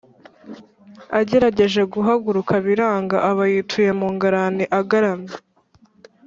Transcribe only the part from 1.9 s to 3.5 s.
guhaguruka biranga aba